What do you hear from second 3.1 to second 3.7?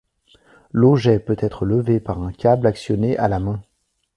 à la main.